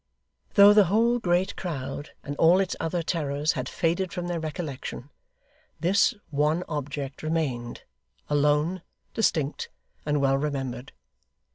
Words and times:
Though 0.55 0.73
the 0.73 0.85
whole 0.85 1.19
great 1.19 1.55
crowd 1.55 2.09
and 2.23 2.35
all 2.37 2.59
its 2.59 2.75
other 2.79 3.03
terrors 3.03 3.51
had 3.51 3.69
faded 3.69 4.11
from 4.11 4.25
their 4.27 4.39
recollection, 4.39 5.11
this 5.79 6.15
one 6.31 6.63
object 6.67 7.21
remained; 7.21 7.83
alone, 8.27 8.81
distinct, 9.13 9.69
and 10.03 10.19
well 10.19 10.39
remembered. 10.39 10.91